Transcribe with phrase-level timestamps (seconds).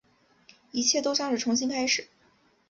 [0.71, 2.07] 一切都像是重新开始